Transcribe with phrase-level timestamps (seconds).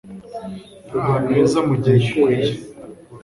[0.87, 2.51] Yari ahantu heza mugihe gikwiye.